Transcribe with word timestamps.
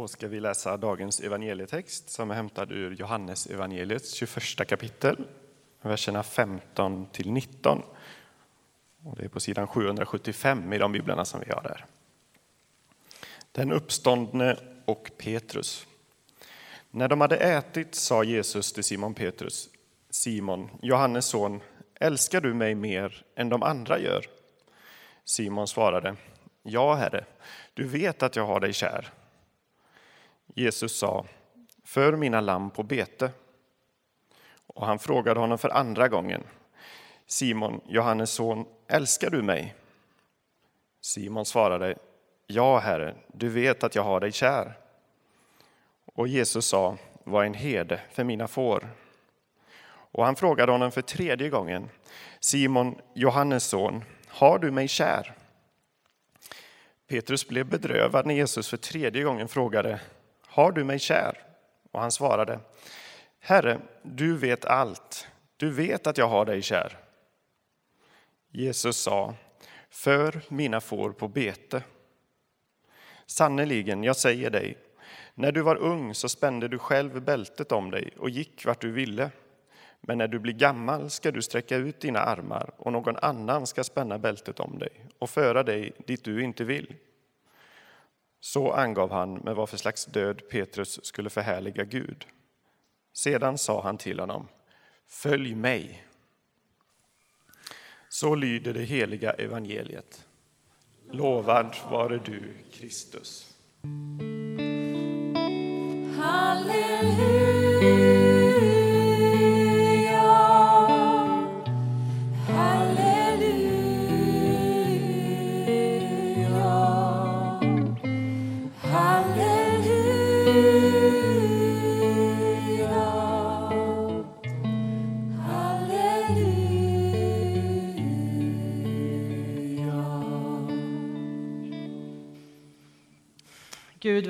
Då 0.00 0.08
ska 0.08 0.28
vi 0.28 0.40
läsa 0.40 0.76
dagens 0.76 1.20
evangelietext 1.20 2.10
som 2.10 2.30
är 2.30 2.34
hämtad 2.34 2.72
ur 2.72 2.94
Johannes 2.94 3.46
evangeliets 3.46 4.14
21 4.14 4.68
kapitel, 4.68 5.16
verserna 5.82 6.22
15 6.22 7.06
till 7.12 7.32
19. 7.32 7.82
Och 9.04 9.16
det 9.16 9.24
är 9.24 9.28
på 9.28 9.40
sidan 9.40 9.66
775 9.66 10.72
i 10.72 10.78
de 10.78 10.92
biblarna 10.92 11.24
som 11.24 11.40
vi 11.40 11.52
har 11.52 11.62
där. 11.62 11.86
Den 13.52 13.72
uppståndne 13.72 14.56
och 14.84 15.10
Petrus. 15.18 15.86
När 16.90 17.08
de 17.08 17.20
hade 17.20 17.36
ätit 17.36 17.94
sa 17.94 18.24
Jesus 18.24 18.72
till 18.72 18.84
Simon 18.84 19.14
Petrus, 19.14 19.68
Simon, 20.10 20.70
Johannes 20.82 21.26
son, 21.26 21.60
älskar 21.94 22.40
du 22.40 22.54
mig 22.54 22.74
mer 22.74 23.24
än 23.36 23.48
de 23.48 23.62
andra 23.62 23.98
gör? 23.98 24.26
Simon 25.24 25.68
svarade, 25.68 26.16
Ja, 26.62 26.94
Herre, 26.94 27.24
du 27.74 27.84
vet 27.84 28.22
att 28.22 28.36
jag 28.36 28.46
har 28.46 28.60
dig 28.60 28.72
kär. 28.72 29.12
Jesus 30.54 30.98
sa, 30.98 31.26
för 31.84 32.16
mina 32.16 32.40
lamm 32.40 32.70
på 32.70 32.82
bete. 32.82 33.30
Och 34.66 34.86
han 34.86 34.98
frågade 34.98 35.40
honom 35.40 35.58
för 35.58 35.68
andra 35.68 36.08
gången, 36.08 36.42
Simon, 37.26 37.80
Johannes 37.86 38.30
son, 38.30 38.64
älskar 38.88 39.30
du 39.30 39.42
mig? 39.42 39.74
Simon 41.00 41.44
svarade, 41.44 41.96
Ja, 42.46 42.78
Herre, 42.78 43.14
du 43.26 43.48
vet 43.48 43.84
att 43.84 43.94
jag 43.94 44.02
har 44.02 44.20
dig 44.20 44.32
kär. 44.32 44.72
Och 46.14 46.28
Jesus 46.28 46.66
sa, 46.66 46.96
var 47.24 47.44
en 47.44 47.54
herde 47.54 48.00
för 48.12 48.24
mina 48.24 48.48
får. 48.48 48.88
Och 50.12 50.24
han 50.24 50.36
frågade 50.36 50.72
honom 50.72 50.92
för 50.92 51.02
tredje 51.02 51.48
gången, 51.48 51.88
Simon, 52.40 53.00
Johannes 53.14 53.64
son, 53.64 54.04
har 54.28 54.58
du 54.58 54.70
mig 54.70 54.88
kär? 54.88 55.34
Petrus 57.08 57.48
blev 57.48 57.66
bedrövad 57.66 58.26
när 58.26 58.34
Jesus 58.34 58.68
för 58.68 58.76
tredje 58.76 59.22
gången 59.22 59.48
frågade, 59.48 60.00
har 60.50 60.72
du 60.72 60.84
mig 60.84 60.98
kär? 60.98 61.38
Och 61.92 62.00
han 62.00 62.12
svarade, 62.12 62.60
Herre, 63.40 63.80
du 64.02 64.36
vet 64.36 64.64
allt. 64.64 65.26
Du 65.56 65.70
vet 65.70 66.06
att 66.06 66.18
jag 66.18 66.28
har 66.28 66.44
dig 66.44 66.62
kär. 66.62 66.98
Jesus 68.50 68.96
sa, 68.96 69.34
för 69.90 70.40
mina 70.48 70.80
får 70.80 71.12
på 71.12 71.28
bete. 71.28 71.82
Sannerligen, 73.26 74.04
jag 74.04 74.16
säger 74.16 74.50
dig, 74.50 74.78
när 75.34 75.52
du 75.52 75.62
var 75.62 75.76
ung 75.76 76.14
så 76.14 76.28
spände 76.28 76.68
du 76.68 76.78
själv 76.78 77.22
bältet 77.22 77.72
om 77.72 77.90
dig 77.90 78.12
och 78.18 78.30
gick 78.30 78.66
vart 78.66 78.80
du 78.80 78.92
ville. 78.92 79.30
Men 80.00 80.18
när 80.18 80.28
du 80.28 80.38
blir 80.38 80.54
gammal 80.54 81.10
ska 81.10 81.30
du 81.30 81.42
sträcka 81.42 81.76
ut 81.76 82.00
dina 82.00 82.20
armar 82.20 82.70
och 82.76 82.92
någon 82.92 83.16
annan 83.16 83.66
ska 83.66 83.84
spänna 83.84 84.18
bältet 84.18 84.60
om 84.60 84.78
dig 84.78 84.90
och 85.18 85.30
föra 85.30 85.62
dig 85.62 85.92
dit 86.06 86.24
du 86.24 86.42
inte 86.42 86.64
vill. 86.64 86.94
Så 88.40 88.72
angav 88.72 89.10
han 89.10 89.34
med 89.34 89.54
vad 89.54 89.68
för 89.68 89.76
slags 89.76 90.06
död 90.06 90.42
Petrus 90.50 91.04
skulle 91.04 91.30
förhärliga 91.30 91.84
Gud. 91.84 92.26
Sedan 93.12 93.58
sa 93.58 93.82
han 93.82 93.98
till 93.98 94.20
honom, 94.20 94.48
följ 95.08 95.54
mig. 95.54 96.04
Så 98.08 98.34
lyder 98.34 98.74
det 98.74 98.82
heliga 98.82 99.30
evangeliet. 99.30 100.26
Lovad 101.10 101.76
vare 101.90 102.20
du, 102.24 102.54
Kristus. 102.72 103.56
Halleluja 106.18 108.29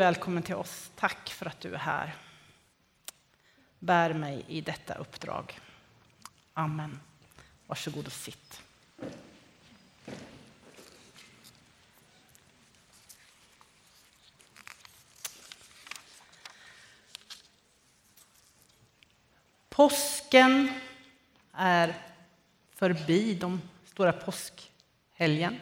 välkommen 0.00 0.42
till 0.42 0.54
oss. 0.54 0.90
Tack 0.96 1.30
för 1.30 1.46
att 1.46 1.60
du 1.60 1.74
är 1.74 1.78
här. 1.78 2.14
Bär 3.78 4.14
mig 4.14 4.44
i 4.48 4.60
detta 4.60 4.94
uppdrag. 4.94 5.60
Amen. 6.54 7.00
Varsågod 7.66 8.06
och 8.06 8.12
sitt. 8.12 8.62
Påsken 19.68 20.80
är 21.52 21.94
förbi, 22.74 23.34
de 23.34 23.60
stora 23.84 24.12
påskhelgen. 24.12 25.60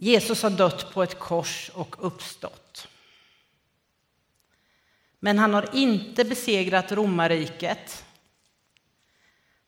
Jesus 0.00 0.42
har 0.42 0.50
dött 0.50 0.92
på 0.94 1.02
ett 1.02 1.18
kors 1.18 1.70
och 1.74 1.96
uppstått. 2.06 2.88
Men 5.18 5.38
han 5.38 5.54
har 5.54 5.76
inte 5.76 6.24
besegrat 6.24 6.92
romarriket. 6.92 8.04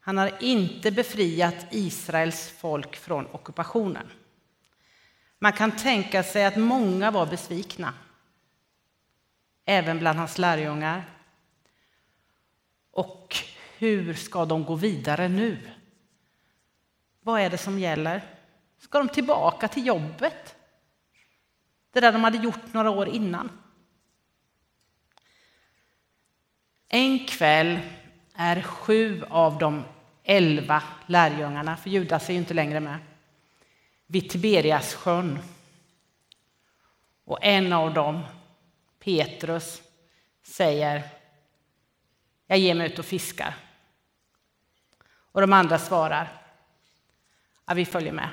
Han 0.01 0.19
har 0.19 0.43
inte 0.43 0.91
befriat 0.91 1.67
Israels 1.71 2.49
folk 2.49 2.97
från 2.97 3.27
ockupationen. 3.27 4.11
Man 5.39 5.53
kan 5.53 5.77
tänka 5.77 6.23
sig 6.23 6.45
att 6.45 6.57
många 6.57 7.11
var 7.11 7.27
besvikna, 7.27 7.95
även 9.65 9.99
bland 9.99 10.19
hans 10.19 10.39
lärjungar. 10.39 11.05
Och 12.91 13.37
hur 13.79 14.15
ska 14.15 14.45
de 14.45 14.65
gå 14.65 14.75
vidare 14.75 15.29
nu? 15.29 15.71
Vad 17.21 17.41
är 17.41 17.51
det 17.51 17.59
som 17.59 17.79
gäller? 17.79 18.40
Ska 18.81 18.99
de 18.99 19.09
tillbaka 19.09 19.69
till 19.69 19.87
jobbet? 19.87 20.57
Det 21.93 22.01
där 22.01 22.13
de 22.13 22.25
hade 22.25 22.39
gjort 22.39 22.73
några 22.73 22.91
år 22.91 23.09
innan. 23.09 23.51
En 26.89 27.27
kväll 27.27 27.79
är 28.35 28.63
sju 28.63 29.25
av 29.31 29.59
de 29.59 29.85
elva 30.25 30.83
lärjungarna, 31.07 31.77
för 31.77 31.91
Judas 31.91 32.29
är 32.29 32.33
ju 32.33 32.39
inte 32.39 32.55
längre 32.55 32.81
med, 32.81 32.99
vid 34.07 34.31
Tiberias 34.31 34.95
sjön. 34.95 35.39
Och 37.25 37.39
en 37.43 37.73
av 37.73 37.95
dem, 37.95 38.23
Petrus, 38.99 39.83
säger 40.43 41.03
Jag 42.47 42.59
ger 42.59 42.75
mig 42.75 42.87
ut 42.87 42.99
och 42.99 43.05
fiskar. 43.05 43.55
Och 45.33 45.41
de 45.41 45.53
andra 45.53 45.79
svarar 45.79 46.43
Ja, 47.67 47.75
vi 47.75 47.85
följer 47.85 48.13
med. 48.13 48.29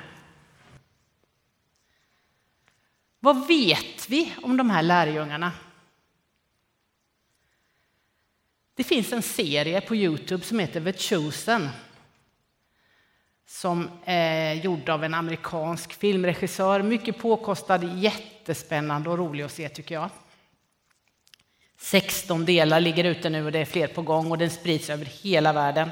Vad 3.20 3.46
vet 3.46 4.08
vi 4.08 4.34
om 4.42 4.56
de 4.56 4.70
här 4.70 4.82
lärjungarna? 4.82 5.52
Det 8.74 8.84
finns 8.84 9.12
en 9.12 9.22
serie 9.22 9.80
på 9.80 9.96
Youtube 9.96 10.44
som 10.44 10.58
heter 10.58 10.92
The 10.92 10.98
Chosen 10.98 11.68
som 13.48 13.90
är 14.04 14.54
gjord 14.54 14.88
av 14.88 15.04
en 15.04 15.14
amerikansk 15.14 15.92
filmregissör. 15.92 16.82
Mycket 16.82 17.18
påkostad, 17.18 17.98
jättespännande 17.98 19.10
och 19.10 19.18
rolig 19.18 19.44
att 19.44 19.52
se 19.52 19.68
tycker 19.68 19.94
jag. 19.94 20.10
16 21.78 22.44
delar 22.44 22.80
ligger 22.80 23.04
ute 23.04 23.30
nu 23.30 23.44
och 23.44 23.52
det 23.52 23.58
är 23.58 23.64
fler 23.64 23.86
på 23.86 24.02
gång 24.02 24.30
och 24.30 24.38
den 24.38 24.50
sprids 24.50 24.90
över 24.90 25.04
hela 25.04 25.52
världen. 25.52 25.90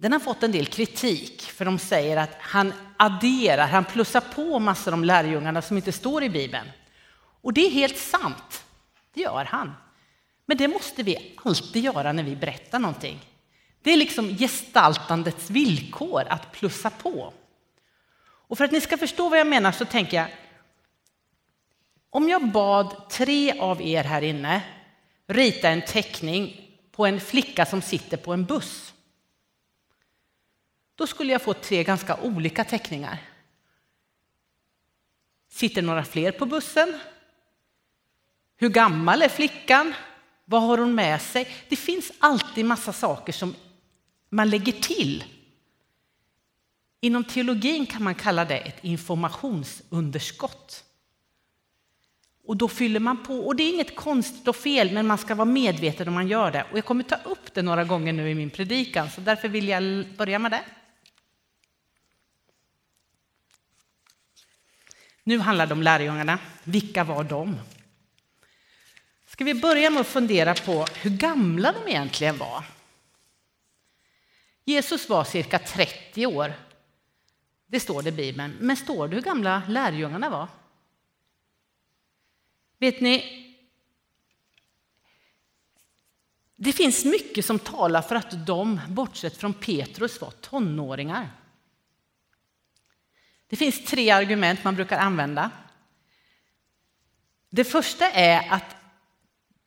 Den 0.00 0.12
har 0.12 0.20
fått 0.20 0.42
en 0.42 0.52
del 0.52 0.66
kritik 0.66 1.42
för 1.42 1.64
de 1.64 1.78
säger 1.78 2.16
att 2.16 2.36
han 2.40 2.72
adderar, 2.96 3.66
han 3.66 3.84
plussar 3.84 4.20
på 4.20 4.58
massor 4.58 4.94
om 4.94 5.04
lärjungarna 5.04 5.62
som 5.62 5.76
inte 5.76 5.92
står 5.92 6.22
i 6.22 6.30
Bibeln. 6.30 6.70
Och 7.42 7.52
det 7.52 7.66
är 7.66 7.70
helt 7.70 7.98
sant, 7.98 8.64
det 9.14 9.20
gör 9.20 9.44
han. 9.44 9.72
Men 10.46 10.56
det 10.56 10.68
måste 10.68 11.02
vi 11.02 11.36
alltid 11.44 11.84
göra 11.84 12.12
när 12.12 12.22
vi 12.22 12.36
berättar 12.36 12.78
någonting. 12.78 13.20
Det 13.82 13.92
är 13.92 13.96
liksom 13.96 14.36
gestaltandets 14.38 15.50
villkor 15.50 16.24
att 16.28 16.52
plussa 16.52 16.90
på. 16.90 17.32
Och 18.22 18.58
för 18.58 18.64
att 18.64 18.72
ni 18.72 18.80
ska 18.80 18.98
förstå 18.98 19.28
vad 19.28 19.38
jag 19.38 19.46
menar 19.46 19.72
så 19.72 19.84
tänker 19.84 20.16
jag, 20.16 20.26
om 22.10 22.28
jag 22.28 22.50
bad 22.50 23.10
tre 23.10 23.58
av 23.58 23.82
er 23.82 24.04
här 24.04 24.22
inne 24.22 24.62
rita 25.26 25.68
en 25.68 25.82
teckning 25.82 26.70
på 26.92 27.06
en 27.06 27.20
flicka 27.20 27.66
som 27.66 27.82
sitter 27.82 28.16
på 28.16 28.32
en 28.32 28.44
buss 28.44 28.94
då 31.00 31.06
skulle 31.06 31.32
jag 31.32 31.42
få 31.42 31.54
tre 31.54 31.84
ganska 31.84 32.16
olika 32.16 32.64
teckningar. 32.64 33.18
Sitter 35.48 35.82
några 35.82 36.04
fler 36.04 36.32
på 36.32 36.46
bussen? 36.46 36.98
Hur 38.56 38.68
gammal 38.68 39.22
är 39.22 39.28
flickan? 39.28 39.94
Vad 40.44 40.62
har 40.62 40.78
hon 40.78 40.94
med 40.94 41.22
sig? 41.22 41.48
Det 41.68 41.76
finns 41.76 42.12
alltid 42.18 42.64
massa 42.64 42.92
saker 42.92 43.32
som 43.32 43.54
man 44.28 44.50
lägger 44.50 44.72
till. 44.72 45.24
Inom 47.00 47.24
teologin 47.24 47.86
kan 47.86 48.02
man 48.02 48.14
kalla 48.14 48.44
det 48.44 48.58
ett 48.58 48.84
informationsunderskott. 48.84 50.84
Och 52.46 52.56
då 52.56 52.68
fyller 52.68 53.00
man 53.00 53.22
på. 53.22 53.34
Och 53.34 53.56
det 53.56 53.62
är 53.62 53.74
inget 53.74 53.96
konstigt 53.96 54.48
och 54.48 54.56
fel, 54.56 54.92
men 54.92 55.06
man 55.06 55.18
ska 55.18 55.34
vara 55.34 55.44
medveten 55.44 56.08
om 56.08 56.14
man 56.14 56.28
gör 56.28 56.50
det. 56.50 56.66
Och 56.70 56.78
jag 56.78 56.84
kommer 56.84 57.04
ta 57.04 57.16
upp 57.16 57.54
det 57.54 57.62
några 57.62 57.84
gånger 57.84 58.12
nu 58.12 58.30
i 58.30 58.34
min 58.34 58.50
predikan, 58.50 59.10
så 59.10 59.20
därför 59.20 59.48
vill 59.48 59.68
jag 59.68 60.06
börja 60.16 60.38
med 60.38 60.50
det. 60.50 60.64
Nu 65.30 65.38
handlar 65.38 65.66
det 65.66 65.74
om 65.74 65.82
lärjungarna. 65.82 66.38
Vilka 66.64 67.04
var 67.04 67.24
de? 67.24 67.60
Ska 69.26 69.44
vi 69.44 69.54
börja 69.54 69.90
med 69.90 70.00
att 70.00 70.06
fundera 70.06 70.54
på 70.54 70.86
hur 70.94 71.10
gamla 71.10 71.72
de 71.72 71.90
egentligen 71.90 72.38
var? 72.38 72.64
Jesus 74.64 75.08
var 75.08 75.24
cirka 75.24 75.58
30 75.58 76.26
år. 76.26 76.52
Det 77.66 77.80
står 77.80 78.02
det 78.02 78.08
i 78.08 78.12
Bibeln. 78.12 78.56
Men 78.60 78.76
står 78.76 79.08
det 79.08 79.14
hur 79.14 79.22
gamla 79.22 79.62
lärjungarna 79.68 80.30
var? 80.30 80.48
Vet 82.78 83.00
ni? 83.00 83.46
Det 86.56 86.72
finns 86.72 87.04
mycket 87.04 87.44
som 87.44 87.58
talar 87.58 88.02
för 88.02 88.14
att 88.14 88.46
de, 88.46 88.80
bortsett 88.88 89.36
från 89.36 89.54
Petrus, 89.54 90.20
var 90.20 90.30
tonåringar. 90.30 91.39
Det 93.50 93.56
finns 93.56 93.84
tre 93.84 94.10
argument 94.10 94.64
man 94.64 94.74
brukar 94.74 94.98
använda. 94.98 95.50
Det 97.50 97.64
första 97.64 98.10
är 98.10 98.52
att 98.52 98.76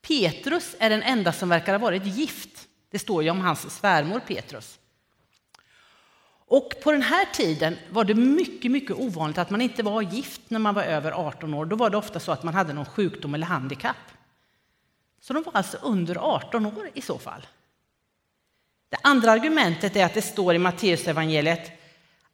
Petrus 0.02 0.76
är 0.80 0.90
den 0.90 1.04
enda 1.04 1.34
som 1.34 1.50
verkar 1.50 1.74
ha 1.74 1.80
varit 1.80 2.06
gift. 2.06 2.68
Det 2.92 3.00
står 3.00 3.24
ju 3.24 3.30
om 3.30 3.42
hans 3.42 3.76
svärmor 3.76 4.20
Petrus. 4.20 4.80
Och 6.46 6.74
på 6.84 6.92
den 6.92 7.02
här 7.02 7.26
tiden 7.26 7.78
var 7.90 8.04
det 8.04 8.14
mycket, 8.14 8.72
mycket 8.72 8.96
ovanligt 8.96 9.38
att 9.38 9.50
man 9.50 9.62
inte 9.62 9.84
var 9.84 10.02
gift 10.02 10.42
när 10.48 10.60
man 10.60 10.76
var 10.76 10.84
över 10.84 11.12
18 11.12 11.54
år. 11.54 11.66
Då 11.66 11.76
var 11.76 11.90
det 11.90 11.98
ofta 11.98 12.20
så 12.20 12.32
att 12.32 12.44
man 12.44 12.54
hade 12.54 12.74
någon 12.74 12.86
sjukdom 12.86 13.34
eller 13.34 13.48
handikapp. 13.48 14.12
Så 15.22 15.34
de 15.34 15.44
var 15.44 15.56
alltså 15.56 15.78
under 15.82 16.18
18 16.18 16.66
år 16.66 16.90
i 16.94 17.02
så 17.02 17.18
fall. 17.18 17.48
Det 18.90 18.98
andra 19.04 19.32
argumentet 19.32 19.96
är 19.96 20.06
att 20.06 20.14
det 20.14 20.22
står 20.22 20.56
i 20.56 20.58
Matteusevangeliet 20.58 21.83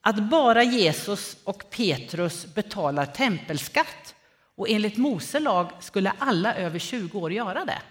att 0.09 0.29
bara 0.29 0.63
Jesus 0.63 1.38
och 1.44 1.69
Petrus 1.69 2.45
betalar 2.53 3.06
tempelskatt 3.06 4.15
och 4.56 4.69
enligt 4.69 4.97
Mose 4.97 5.39
lag 5.39 5.71
skulle 5.79 6.13
alla 6.17 6.56
över 6.56 6.79
20 6.79 7.19
år 7.19 7.33
göra 7.33 7.65
det. 7.65 7.81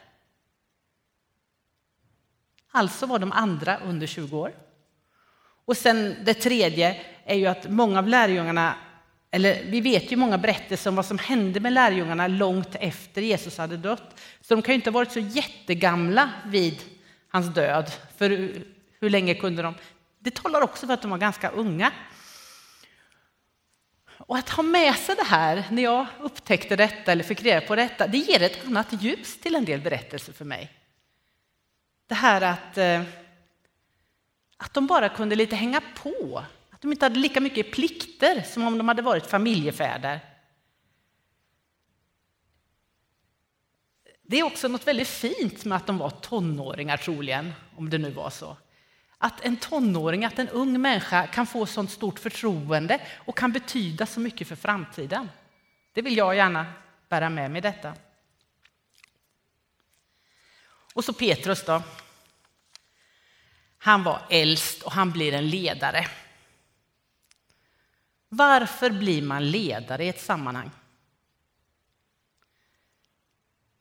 Alltså 2.70 3.06
var 3.06 3.19
de 3.19 3.32
andra 3.32 3.79
under 3.79 4.06
20 4.06 4.38
år. 4.38 4.53
Och 5.65 5.76
sen 5.76 6.17
det 6.25 6.35
tredje 6.35 7.00
är 7.25 7.37
ju 7.37 7.47
att 7.47 7.70
många 7.70 7.99
av 7.99 8.09
lärjungarna, 8.09 8.75
eller 9.31 9.64
vi 9.64 9.81
vet 9.81 10.12
ju 10.12 10.17
många 10.17 10.38
berättelser 10.38 10.91
om 10.91 10.97
vad 10.97 11.06
som 11.06 11.19
hände 11.19 11.61
med 11.61 11.73
lärjungarna 11.73 12.26
långt 12.26 12.76
efter 12.81 13.23
Jesus 13.23 13.59
hade 13.59 13.76
dött. 13.76 14.21
Så 14.41 14.55
de 14.55 14.62
kan 14.62 14.73
ju 14.73 14.76
inte 14.76 14.91
ha 14.91 14.94
varit 14.94 15.12
så 15.12 15.21
jättegamla 15.21 16.31
vid 16.47 16.82
hans 17.29 17.55
död. 17.55 17.91
För 18.17 18.31
hur 19.00 19.11
länge 19.11 19.35
kunde 19.35 19.62
de? 19.62 19.75
Det 20.19 20.35
talar 20.35 20.61
också 20.61 20.87
för 20.87 20.94
att 20.94 21.03
de 21.03 21.11
var 21.11 21.19
ganska 21.19 21.50
unga. 21.50 21.93
Och 24.19 24.38
att 24.38 24.49
ha 24.49 24.62
med 24.62 24.94
sig 24.94 25.15
det 25.17 25.25
här 25.25 25.65
när 25.70 25.82
jag 25.82 26.06
upptäckte 26.20 26.76
detta 26.76 27.12
eller 27.12 27.25
fick 27.25 27.43
reda 27.43 27.67
på 27.67 27.76
detta, 27.76 28.06
det 28.06 28.19
ger 28.19 28.43
ett 28.43 28.67
annat 28.67 29.03
ljus 29.03 29.41
till 29.41 29.55
en 29.55 29.65
del 29.65 29.81
berättelser 29.81 30.32
för 30.32 30.44
mig. 30.44 30.73
Det 32.06 32.15
här 32.15 32.41
att, 32.41 32.79
eh, 32.79 33.03
att 34.56 34.75
de 34.75 34.87
bara 34.87 35.09
kunde 35.09 35.37
lite 35.37 35.56
hänga 35.56 35.82
på, 36.03 36.44
att 36.71 36.81
de 36.81 36.93
inte 36.93 37.05
hade 37.05 37.19
lika 37.19 37.41
mycket 37.41 37.73
plikter 37.73 38.43
som 38.43 38.67
om 38.67 38.79
de 38.79 38.88
hade 38.88 39.03
varit 39.03 39.26
familjefäder. 39.26 40.21
Det 44.23 44.38
är 44.38 44.43
också 44.43 44.69
något 44.69 44.87
väldigt 44.87 45.09
fint 45.09 45.64
med 45.64 45.76
att 45.76 45.87
de 45.87 45.99
var 45.99 46.11
tonåringar 46.11 46.97
troligen, 46.97 47.53
om 47.76 47.91
det 47.91 47.99
nu 47.99 48.11
var 48.11 48.31
så. 48.31 48.56
Att 49.19 49.41
en 49.41 49.56
tonåring, 49.56 50.25
att 50.25 50.38
en 50.38 50.49
ung 50.49 50.81
människa 50.81 51.26
kan 51.26 51.47
få 51.47 51.67
sånt 51.67 51.91
stort 51.91 52.19
förtroende 52.19 53.00
och 53.15 53.38
kan 53.38 53.53
betyda 53.53 54.06
så 54.06 54.20
mycket 54.20 54.49
för 54.49 54.56
framtiden. 54.56 55.31
Det 55.93 56.03
vill 56.03 56.17
jag 56.17 56.37
gärna 56.37 56.73
bära 57.09 57.29
med 57.29 57.50
mig 57.50 57.61
detta. 57.61 57.94
Och 60.94 61.05
så 61.05 61.12
Petrus 61.12 61.65
då. 61.65 61.82
Han 63.79 64.03
var 64.03 64.23
äldst 64.31 64.82
och 64.82 64.93
han 64.93 65.11
blir 65.11 65.32
en 65.32 65.50
ledare. 65.50 66.09
Varför 68.29 68.91
blir 68.91 69.23
man 69.23 69.50
ledare 69.50 70.05
i 70.05 70.09
ett 70.09 70.21
sammanhang? 70.21 70.71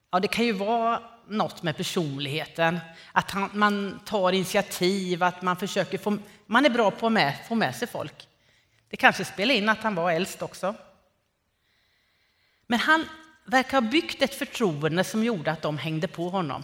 Ja, 0.09 0.19
det 0.19 0.27
kan 0.27 0.45
ju 0.45 0.51
vara 0.51 1.16
något 1.29 1.63
med 1.63 1.77
personligheten, 1.77 2.79
att 3.11 3.31
han, 3.31 3.49
man 3.53 3.99
tar 4.05 4.31
initiativ, 4.31 5.23
att 5.23 5.41
man 5.41 5.55
försöker 5.55 5.97
få, 5.97 6.17
man 6.45 6.65
är 6.65 6.69
bra 6.69 6.91
på 6.91 7.07
att 7.07 7.47
få 7.47 7.55
med 7.55 7.75
sig 7.75 7.87
folk. 7.87 8.27
Det 8.89 8.97
kanske 8.97 9.25
spelar 9.25 9.55
in 9.55 9.69
att 9.69 9.83
han 9.83 9.95
var 9.95 10.11
äldst 10.11 10.41
också. 10.41 10.75
Men 12.67 12.79
han 12.79 13.05
verkar 13.45 13.81
ha 13.81 13.89
byggt 13.89 14.21
ett 14.21 14.35
förtroende 14.35 15.03
som 15.03 15.23
gjorde 15.23 15.51
att 15.51 15.61
de 15.61 15.77
hängde 15.77 16.07
på 16.07 16.29
honom. 16.29 16.63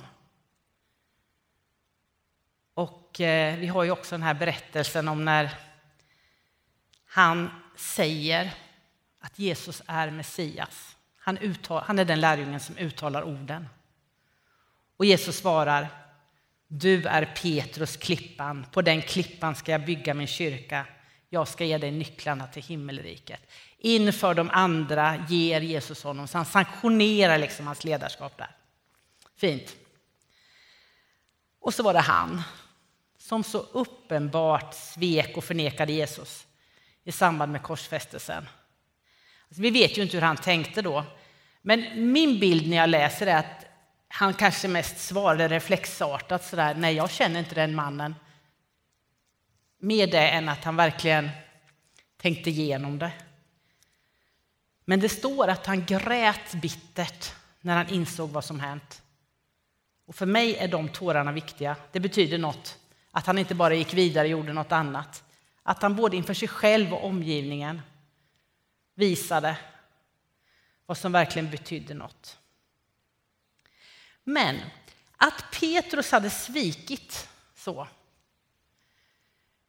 Och 2.74 3.22
eh, 3.22 3.58
vi 3.58 3.68
har 3.68 3.84
ju 3.84 3.92
också 3.92 4.16
den 4.16 4.24
här 4.24 4.34
berättelsen 4.34 5.08
om 5.08 5.26
när 5.26 5.52
han 7.06 7.50
säger 7.76 8.54
att 9.20 9.40
Jesus 9.40 9.82
är 9.88 10.12
Messias. 10.12 10.98
Han, 11.18 11.38
uttal, 11.38 11.84
han 11.86 12.00
är 12.00 12.06
den 12.06 12.22
lärjungen 12.22 12.60
som 12.60 12.78
uttalar 12.78 13.24
orden. 13.24 13.68
Och 14.98 15.06
Jesus 15.06 15.38
svarar, 15.38 15.88
du 16.68 17.08
är 17.08 17.26
Petrus 17.26 17.98
klippan, 17.98 18.66
på 18.72 18.82
den 18.82 19.02
klippan 19.02 19.56
ska 19.56 19.72
jag 19.72 19.86
bygga 19.86 20.14
min 20.14 20.28
kyrka. 20.28 20.86
Jag 21.30 21.48
ska 21.48 21.66
ge 21.66 21.78
dig 21.78 21.92
nycklarna 21.92 22.48
till 22.48 22.64
himmelriket. 22.64 23.40
Inför 23.78 24.34
de 24.34 24.50
andra 24.50 25.26
ger 25.30 25.62
Jesus 25.62 26.04
honom, 26.04 26.28
så 26.28 26.38
han 26.38 26.46
sanktionerar 26.46 27.38
liksom 27.38 27.68
hans 27.68 27.84
ledarskap 27.84 28.38
där. 28.38 28.56
Fint. 29.38 29.76
Och 31.60 31.74
så 31.74 31.84
var 31.84 31.94
det 31.94 32.00
han 32.00 32.42
som 33.18 33.44
så 33.44 33.58
uppenbart 33.58 34.74
svek 34.74 35.38
och 35.38 35.44
förnekade 35.44 35.94
Jesus 35.94 36.48
i 37.04 37.12
samband 37.12 37.52
med 37.52 37.64
korsfästelsen. 37.64 38.50
Alltså, 39.48 39.62
vi 39.62 39.70
vet 39.70 39.98
ju 39.98 40.02
inte 40.02 40.18
hur 40.18 40.22
han 40.22 40.38
tänkte 40.38 40.82
då, 40.82 41.06
men 41.62 42.12
min 42.12 42.40
bild 42.40 42.70
när 42.70 42.78
jag 42.78 42.90
läser 42.90 43.28
är 43.28 43.38
att 43.38 43.63
han 44.16 44.34
kanske 44.34 44.68
mest 44.68 44.98
svarade 45.00 45.48
reflexartat 45.48 46.46
sådär, 46.46 46.76
nej 46.76 46.96
jag 46.96 47.12
känner 47.12 47.40
inte 47.40 47.56
den 47.56 47.76
mannen. 47.76 48.16
Mer 49.80 50.08
det 50.08 50.30
än 50.30 50.50
att 50.50 50.64
han 50.64 50.76
verkligen 50.76 51.30
tänkte 52.18 52.50
igenom 52.50 53.00
det. 53.00 53.12
Men 54.86 55.00
det 55.00 55.10
står 55.10 55.48
att 55.48 55.66
han 55.66 55.86
grät 55.86 56.54
bittert 56.54 57.36
när 57.62 57.76
han 57.76 57.90
insåg 57.90 58.30
vad 58.30 58.46
som 58.46 58.60
hänt. 58.60 59.02
Och 60.06 60.16
för 60.16 60.26
mig 60.26 60.56
är 60.58 60.68
de 60.68 60.90
tårarna 60.90 61.32
viktiga. 61.32 61.76
Det 61.92 62.00
betyder 62.00 62.38
något 62.38 62.80
att 63.12 63.26
han 63.26 63.38
inte 63.38 63.56
bara 63.56 63.74
gick 63.74 63.94
vidare 63.94 64.26
och 64.26 64.32
gjorde 64.32 64.54
något 64.54 64.72
annat. 64.72 65.24
Att 65.64 65.82
han 65.82 65.96
både 65.96 66.18
inför 66.18 66.34
sig 66.34 66.48
själv 66.48 66.94
och 66.94 67.06
omgivningen 67.06 67.82
visade 68.96 69.58
vad 70.86 70.98
som 70.98 71.12
verkligen 71.12 71.52
betydde 71.52 71.94
något. 71.94 72.38
Men 74.24 74.62
att 75.18 75.52
Petrus 75.60 76.12
hade 76.12 76.30
svikit 76.30 77.30
så, 77.56 77.88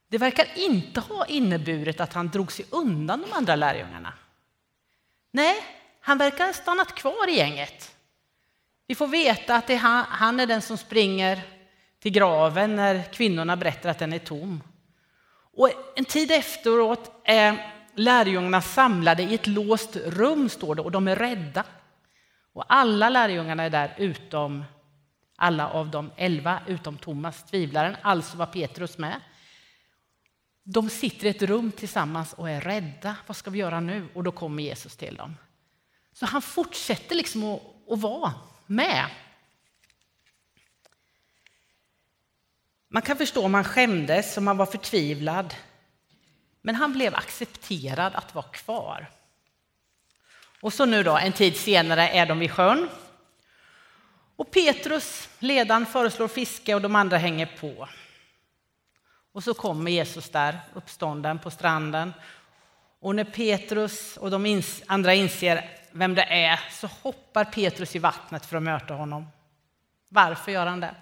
det 0.09 0.19
verkar 0.19 0.59
inte 0.59 1.01
ha 1.01 1.27
inneburit 1.27 2.01
att 2.01 2.13
han 2.13 2.29
drog 2.29 2.53
sig 2.53 2.67
undan 2.71 3.23
de 3.23 3.33
andra 3.33 3.57
lärjungarna. 3.57 4.13
Nej, 5.31 5.57
han 6.01 6.19
verkar 6.19 6.47
ha 6.47 6.53
stannat 6.53 6.95
kvar 6.95 7.29
i 7.29 7.37
gänget. 7.37 7.95
Vi 8.87 8.95
får 8.95 9.07
veta 9.07 9.57
att 9.57 9.67
det 9.67 9.75
är 9.75 9.79
han, 9.79 10.05
han 10.09 10.41
är 10.41 10.47
den 10.47 10.63
som 10.63 10.77
springer 10.77 11.43
till 11.99 12.13
graven 12.13 12.77
när 12.77 13.03
kvinnorna 13.13 13.57
berättar 13.57 13.91
att 13.91 13.99
den 13.99 14.13
är 14.13 14.19
tom. 14.19 14.63
Och 15.57 15.71
en 15.97 16.05
tid 16.05 16.31
efteråt 16.31 17.21
är 17.25 17.73
lärjungarna 17.95 18.63
samlade 18.63 19.23
i 19.23 19.35
ett 19.35 19.47
låst 19.47 19.97
rum, 19.97 20.49
står 20.49 20.75
det, 20.75 20.83
och 20.83 20.91
de 20.91 21.09
är 21.09 21.17
rädda. 21.17 21.65
Och 22.55 22.65
alla 22.69 23.09
lärjungarna 23.09 23.63
är 23.63 23.71
där 23.71 23.95
utom 23.99 24.65
alla 25.37 25.71
av 25.71 25.91
de 25.91 26.11
elva, 26.17 26.63
utom 26.67 26.99
Thomas, 26.99 27.45
tvivlaren, 27.45 27.97
alltså 28.03 28.37
var 28.37 28.47
Petrus 28.47 28.99
med. 28.99 29.21
De 30.63 30.91
sitter 30.91 31.27
i 31.27 31.31
ett 31.31 31.43
rum 31.43 31.73
tillsammans 31.73 32.33
och 32.33 32.51
är 32.51 32.61
rädda. 32.61 33.17
Vad 33.27 33.37
ska 33.37 33.51
vi 33.51 33.59
göra 33.59 33.81
nu? 33.81 34.09
Och 34.15 34.25
då 34.25 34.33
kommer 34.33 34.63
Jesus 34.63 34.97
till 34.97 35.15
dem. 35.15 35.37
Så 36.13 36.27
han 36.27 36.43
fortsätter 36.43 37.15
liksom 37.15 37.45
att, 37.45 37.63
att 37.91 38.01
vara 38.01 38.33
med. 38.67 39.07
Man 42.89 43.03
kan 43.03 43.17
förstå 43.17 43.45
om 43.45 43.55
han 43.55 43.65
skämdes, 43.65 44.37
om 44.37 44.47
han 44.47 44.57
var 44.57 44.67
förtvivlad. 44.67 45.55
Men 46.63 46.75
han 46.75 46.93
blev 46.93 47.15
accepterad 47.15 48.15
att 48.15 48.35
vara 48.35 48.47
kvar. 48.47 49.11
Och 50.65 50.73
så 50.73 50.85
nu 50.85 51.03
då, 51.03 51.17
en 51.17 51.33
tid 51.33 51.57
senare 51.57 52.09
är 52.09 52.27
de 52.27 52.39
vid 52.39 52.51
sjön. 52.51 52.89
Och 54.37 54.51
Petrus, 54.51 55.29
ledaren, 55.39 55.87
föreslår 55.87 56.29
fiske 56.29 56.75
och 56.75 56.81
de 56.81 56.97
andra 56.97 57.17
hänger 57.17 57.47
på. 57.61 57.89
Och 59.33 59.45
så 59.45 59.55
kommer 59.55 59.91
Jesus 59.91 60.31
där, 60.31 60.61
uppstånden 60.75 61.39
på 61.39 61.51
stranden. 61.51 62.13
Och 63.01 63.15
när 63.15 63.25
Petrus 63.25 64.17
och 64.17 64.31
de 64.31 64.63
andra 64.87 65.15
inser 65.15 65.71
vem 65.93 66.15
det 66.15 66.23
är 66.23 66.61
så 66.71 66.87
hoppar 67.03 67.45
Petrus 67.45 67.97
i 67.97 67.99
vattnet 67.99 68.47
för 68.47 68.57
att 68.57 68.63
möta 68.63 68.95
honom. 68.95 69.27
Varför 70.09 70.53
gör 70.53 70.67
han 70.67 70.81
det? 70.81 70.95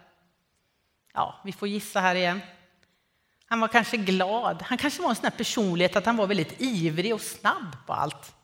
Ja, 1.14 1.40
vi 1.44 1.52
får 1.52 1.68
gissa 1.68 2.00
här 2.00 2.14
igen. 2.14 2.40
Han 3.46 3.60
var 3.60 3.68
kanske 3.68 3.96
glad. 3.96 4.62
Han 4.62 4.78
kanske 4.78 5.02
var 5.02 5.10
en 5.10 5.16
sån 5.16 5.24
här 5.24 5.30
personlighet 5.30 5.96
att 5.96 6.06
han 6.06 6.16
var 6.16 6.26
väldigt 6.26 6.60
ivrig 6.60 7.14
och 7.14 7.20
snabb 7.20 7.76
på 7.86 7.92
allt. 7.92 8.34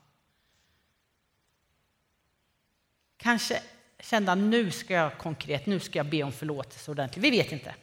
Kanske 3.21 3.61
kände 3.99 4.31
han 4.31 4.49
nu 4.49 4.71
ska 4.71 4.93
jag 4.93 5.17
konkret, 5.17 5.65
nu 5.65 5.79
ska 5.79 5.99
jag 5.99 6.05
be 6.05 6.23
om 6.23 6.31
förlåtelse 6.31 6.91
ordentligt. 6.91 7.23
Vi 7.25 7.29
vet 7.31 7.51
inte. 7.51 7.75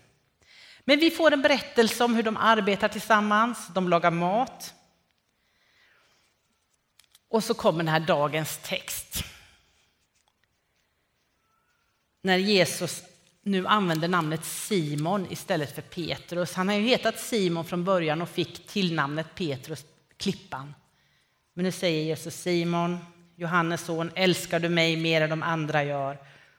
Men 0.84 0.98
vi 0.98 1.10
får 1.10 1.32
en 1.32 1.42
berättelse 1.42 2.04
om 2.04 2.14
hur 2.14 2.22
de 2.22 2.36
arbetar 2.36 2.88
tillsammans, 2.88 3.68
de 3.74 3.88
lagar 3.88 4.10
mat. 4.10 4.74
Och 7.28 7.44
så 7.44 7.54
kommer 7.54 7.78
den 7.78 7.88
här 7.88 8.00
dagens 8.00 8.58
text. 8.62 9.24
När 12.22 12.36
Jesus 12.36 13.02
nu 13.42 13.66
använder 13.66 14.08
namnet 14.08 14.44
Simon 14.44 15.26
istället 15.30 15.74
för 15.74 15.82
Petrus. 15.82 16.54
Han 16.54 16.68
har 16.68 16.74
ju 16.74 16.82
hetat 16.82 17.18
Simon 17.18 17.64
från 17.64 17.84
början 17.84 18.22
och 18.22 18.28
fick 18.28 18.66
tillnamnet 18.66 19.34
Petrus, 19.34 19.84
klippan. 20.16 20.74
Men 21.54 21.64
nu 21.64 21.72
säger 21.72 22.04
Jesus 22.04 22.34
Simon, 22.34 22.98
Johannes 23.36 23.84
son, 23.84 24.10
älskar 24.14 24.60
du 24.60 24.68
mig 24.68 24.96
mer 24.96 25.20
än 25.20 25.30
de 25.30 25.42
andra 25.42 25.84
gör? 25.84 26.18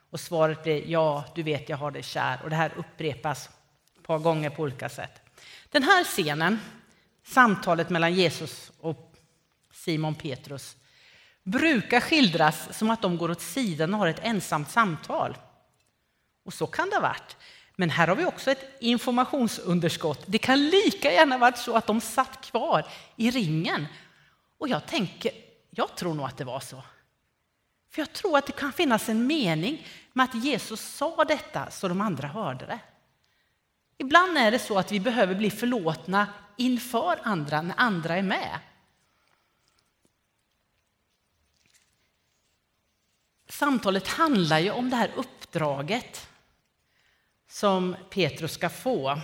Och 0.10 0.20
svaret 0.20 0.64
blir 0.64 0.88
ja, 0.88 1.26
du 1.36 1.44
vet 1.44 1.70
jag 1.70 1.78
har 1.78 1.92
dig 1.92 2.04
kär. 2.04 2.40
Och 2.44 2.50
det 2.50 2.56
här 2.56 2.72
upprepas 2.78 3.50
ett 3.98 4.04
par 4.04 4.20
gånger 4.20 4.50
på 4.50 4.64
olika 4.64 4.90
sätt. 4.90 5.22
Den 5.70 5.84
här 5.84 6.04
scenen, 6.04 6.60
samtalet 7.26 7.90
mellan 7.90 8.14
Jesus 8.14 8.72
och 8.80 9.14
Simon 9.74 10.16
Petrus, 10.16 10.76
brukar 11.44 12.00
skildras 12.00 12.78
som 12.78 12.90
att 12.90 13.02
de 13.02 13.18
går 13.18 13.32
åt 13.32 13.42
sidan 13.42 13.94
och 13.94 14.00
har 14.00 14.08
ett 14.08 14.24
ensamt 14.24 14.70
samtal. 14.72 15.38
Och 16.46 16.54
så 16.54 16.68
kan 16.68 16.90
det 16.90 16.96
ha 16.96 17.02
varit. 17.02 17.38
Men 17.76 17.90
här 17.90 18.08
har 18.08 18.16
vi 18.16 18.26
också 18.26 18.52
ett 18.52 18.78
informationsunderskott. 18.80 20.24
Det 20.26 20.38
kan 20.38 20.70
lika 20.70 21.12
gärna 21.12 21.38
varit 21.38 21.58
så 21.58 21.76
att 21.76 21.88
de 21.88 22.02
satt 22.02 22.42
kvar 22.42 22.86
i 23.16 23.32
ringen. 23.32 23.86
Och 24.58 24.68
jag 24.68 24.86
tänker, 24.86 25.32
jag 25.78 25.96
tror 25.96 26.14
nog 26.14 26.26
att 26.26 26.38
det 26.38 26.44
var 26.44 26.60
så. 26.60 26.84
För 27.90 28.02
jag 28.02 28.14
tror 28.14 28.38
att 28.38 28.46
det 28.46 28.52
kan 28.52 28.74
finnas 28.74 29.10
en 29.10 29.28
mening 29.28 29.88
med 30.14 30.24
att 30.24 30.44
Jesus 30.44 30.82
sa 30.82 31.24
detta 31.24 31.72
så 31.72 31.88
de 31.88 32.02
andra 32.02 32.28
hörde 32.28 32.66
det. 32.66 32.80
Ibland 33.98 34.38
är 34.38 34.52
det 34.52 34.60
så 34.60 34.80
att 34.80 34.92
vi 34.92 35.00
behöver 35.00 35.36
bli 35.36 35.52
förlåtna 35.52 36.28
inför 36.56 37.20
andra 37.24 37.62
när 37.62 37.76
andra 37.78 38.16
är 38.16 38.22
med. 38.22 38.60
Samtalet 43.50 44.08
handlar 44.08 44.60
ju 44.60 44.72
om 44.72 44.90
det 44.90 44.96
här 44.96 45.12
uppdraget 45.16 46.30
som 47.48 47.96
Petrus 48.10 48.54
ska 48.54 48.70
få. 48.70 49.22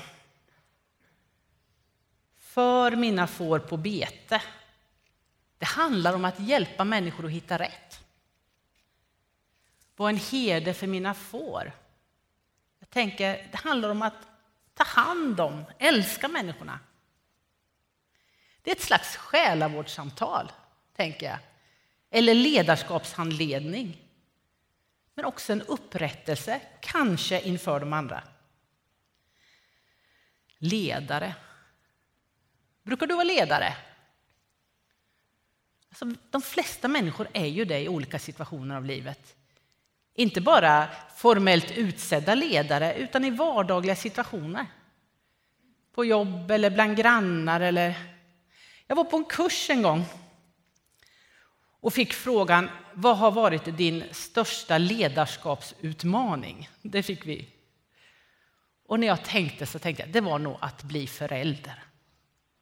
För 2.37 2.95
mina 2.95 3.27
får 3.27 3.59
på 3.59 3.77
bete. 3.77 4.41
Det 5.63 5.67
handlar 5.67 6.13
om 6.13 6.25
att 6.25 6.39
hjälpa 6.39 6.83
människor 6.83 7.25
att 7.25 7.31
hitta 7.31 7.59
rätt. 7.59 8.03
Var 9.95 10.09
en 10.09 10.17
herde 10.17 10.73
för 10.73 10.87
mina 10.87 11.13
får. 11.13 11.71
Jag 12.79 12.89
tänker, 12.89 13.47
det 13.51 13.57
handlar 13.57 13.89
om 13.89 14.01
att 14.01 14.27
ta 14.73 14.83
hand 14.83 15.39
om, 15.39 15.65
älska 15.79 16.27
människorna. 16.27 16.79
Det 18.61 18.71
är 18.71 18.75
ett 18.75 18.81
slags 18.81 19.17
själavårdssamtal, 19.17 20.51
tänker 20.95 21.25
jag. 21.25 21.39
Eller 22.09 22.33
ledarskapshandledning 22.33 24.01
men 25.13 25.25
också 25.25 25.53
en 25.53 25.61
upprättelse, 25.61 26.61
kanske 26.81 27.41
inför 27.41 27.79
de 27.79 27.93
andra. 27.93 28.23
Ledare. 30.57 31.35
Brukar 32.83 33.07
du 33.07 33.13
vara 33.13 33.23
ledare? 33.23 33.75
Alltså, 35.93 36.19
de 36.31 36.41
flesta 36.41 36.87
människor 36.87 37.27
är 37.33 37.45
ju 37.45 37.65
det 37.65 37.79
i 37.79 37.89
olika 37.89 38.19
situationer 38.19 38.75
av 38.75 38.85
livet. 38.85 39.35
Inte 40.13 40.41
bara 40.41 40.89
formellt 41.15 41.71
utsedda 41.71 42.35
ledare, 42.35 42.95
utan 42.95 43.25
i 43.25 43.29
vardagliga 43.29 43.95
situationer. 43.95 44.65
På 45.93 46.05
jobb 46.05 46.51
eller 46.51 46.69
bland 46.69 46.97
grannar. 46.97 47.61
Eller... 47.61 47.95
Jag 48.87 48.95
var 48.95 49.03
på 49.03 49.17
en 49.17 49.25
kurs 49.25 49.69
en 49.69 49.81
gång 49.81 50.05
och 51.79 51.93
fick 51.93 52.13
frågan 52.13 52.69
vad 52.93 53.17
har 53.17 53.31
varit 53.31 53.77
din 53.77 54.03
största 54.11 54.77
ledarskapsutmaning? 54.77 56.69
Det 56.81 57.03
fick 57.03 57.25
vi. 57.25 57.49
Och 58.85 58.99
när 58.99 59.07
jag 59.07 59.23
tänkte 59.23 59.65
så 59.65 59.79
tänkte 59.79 60.03
jag 60.03 60.11
det 60.11 60.21
var 60.21 60.39
nog 60.39 60.57
att 60.59 60.83
bli 60.83 61.07
förälder. 61.07 61.83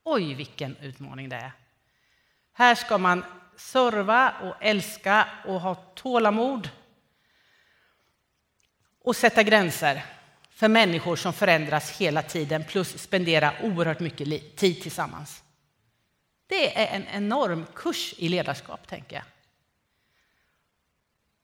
Oj, 0.03 0.33
vilken 0.33 0.75
utmaning 0.77 1.29
det 1.29 1.35
är. 1.35 1.60
Här 2.53 2.75
ska 2.75 2.97
man 2.97 3.23
serva 3.55 4.33
och 4.41 4.55
älska 4.59 5.27
och 5.45 5.61
ha 5.61 5.75
tålamod 5.75 6.69
och 9.03 9.15
sätta 9.15 9.43
gränser 9.43 10.05
för 10.49 10.67
människor 10.67 11.15
som 11.15 11.33
förändras 11.33 11.91
hela 11.91 12.21
tiden 12.21 12.63
plus 12.63 13.01
spendera 13.01 13.53
oerhört 13.61 13.99
mycket 13.99 14.55
tid 14.55 14.81
tillsammans. 14.81 15.43
Det 16.47 16.79
är 16.79 16.95
en 16.95 17.07
enorm 17.07 17.65
kurs 17.75 18.13
i 18.17 18.29
ledarskap, 18.29 18.87
tänker 18.87 19.15
jag. 19.15 19.25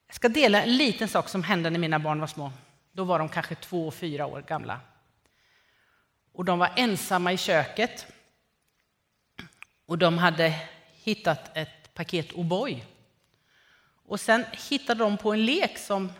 Jag 0.07 0.15
ska 0.15 0.29
dela 0.29 0.63
en 0.63 0.77
liten 0.77 1.07
sak 1.07 1.29
som 1.29 1.43
hände 1.43 1.69
när 1.69 1.79
mina 1.79 1.99
barn 1.99 2.19
var 2.19 2.27
små. 2.27 2.51
Då 2.91 3.03
var 3.03 3.19
de 3.19 3.29
kanske 3.29 3.55
två 3.55 3.87
och 3.87 3.93
fyra 3.93 4.25
år 4.25 4.41
gamla. 4.41 4.79
Och 6.33 6.45
de 6.45 6.59
var 6.59 6.73
ensamma 6.75 7.33
i 7.33 7.37
köket. 7.37 8.07
Och 9.85 9.97
de 9.97 10.17
hade 10.17 10.53
hittat 11.07 11.57
ett 11.57 11.93
paket 11.93 12.31
O'boy. 12.31 12.79
Och 14.05 14.19
sen 14.19 14.45
hittade 14.69 15.03
de 15.03 15.17
på 15.17 15.33
en 15.33 15.45
lek 15.45 15.77
som 15.77 16.11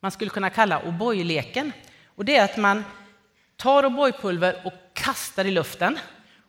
man 0.00 0.10
skulle 0.10 0.30
kunna 0.30 0.50
kalla 0.50 0.82
O'boy-leken. 0.82 1.72
Och 2.06 2.24
det 2.24 2.36
är 2.36 2.44
att 2.44 2.56
man 2.56 2.84
tar 3.56 3.82
O'boy-pulver 3.82 4.66
och 4.66 4.72
kastar 4.92 5.44
i 5.44 5.50
luften. 5.50 5.98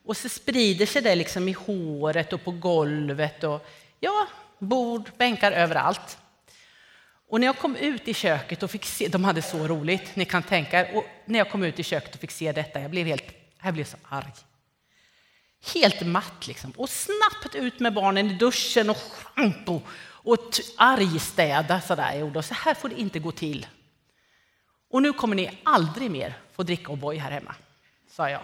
Och 0.06 0.18
så 0.18 0.30
sprider 0.30 0.86
sig 0.86 1.02
det 1.02 1.16
liksom 1.16 1.48
i 1.50 1.52
håret 1.52 2.34
och 2.34 2.44
på 2.44 2.52
golvet 2.52 3.44
och 3.44 3.68
ja, 4.00 4.28
bord, 4.60 5.12
bänkar 5.18 5.52
överallt. 5.52 6.18
Och 7.30 7.40
när 7.40 7.48
jag 7.48 7.58
kom 7.58 7.76
ut 7.76 8.08
i 8.08 8.14
köket 8.14 8.64
och 8.64 8.72
fick 8.72 8.86
se, 8.86 9.08
de 9.08 9.24
hade 9.24 9.42
så 9.42 9.68
roligt, 9.68 10.16
ni 10.16 10.26
kan 10.26 10.44
tänka 10.44 10.80
er, 10.80 10.98
och 10.98 11.06
när 11.26 11.40
jag 11.40 11.52
kom 11.52 11.64
ut 11.64 11.80
i 11.80 11.84
köket 11.84 12.16
och 12.16 12.22
fick 12.22 12.32
se 12.32 12.52
detta, 12.52 12.82
jag 12.82 12.92
blev 12.92 13.08
helt, 13.08 13.26
jag 13.64 13.74
blev 13.74 13.84
så 13.86 13.98
arg. 14.04 14.34
Helt 15.74 16.06
matt 16.06 16.48
liksom. 16.48 16.72
Och 16.72 16.90
snabbt 16.90 17.56
ut 17.56 17.80
med 17.80 17.94
barnen 17.94 18.32
i 18.32 18.34
duschen 18.34 18.90
och 18.90 18.98
schampo 18.98 19.82
och 20.28 20.50
argstäda 20.78 21.82
sådär 21.82 22.32
jag 22.34 22.46
så 22.46 22.54
här 22.54 22.74
får 22.74 22.90
det 22.90 23.00
inte 23.00 23.20
gå 23.20 23.32
till. 23.32 23.68
Och 24.90 25.02
nu 25.02 25.14
kommer 25.14 25.36
ni 25.36 25.60
aldrig 25.64 26.12
mer 26.12 26.38
få 26.56 26.64
dricka 26.64 26.92
O'boy 26.92 27.20
här 27.20 27.32
hemma, 27.32 27.56
sa 28.10 28.30
jag. 28.30 28.42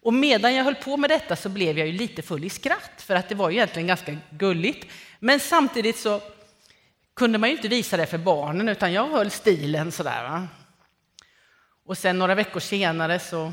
Och 0.00 0.14
medan 0.14 0.54
jag 0.54 0.64
höll 0.64 0.74
på 0.74 0.96
med 0.96 1.10
detta 1.10 1.36
så 1.36 1.48
blev 1.48 1.78
jag 1.78 1.86
ju 1.86 1.92
lite 1.92 2.22
full 2.22 2.44
i 2.44 2.50
skratt 2.50 2.92
för 2.96 3.14
att 3.14 3.28
det 3.28 3.34
var 3.34 3.50
ju 3.50 3.56
egentligen 3.56 3.86
ganska 3.86 4.16
gulligt. 4.30 4.86
Men 5.18 5.40
samtidigt 5.40 5.98
så 5.98 6.20
kunde 7.14 7.38
man 7.38 7.48
ju 7.48 7.56
inte 7.56 7.68
visa 7.68 7.96
det 7.96 8.06
för 8.06 8.18
barnen 8.18 8.68
utan 8.68 8.92
jag 8.92 9.08
höll 9.08 9.30
stilen 9.30 9.92
sådär. 9.92 10.22
Va? 10.22 10.48
Och 11.84 11.98
sen 11.98 12.18
några 12.18 12.34
veckor 12.34 12.60
senare 12.60 13.18
så, 13.18 13.52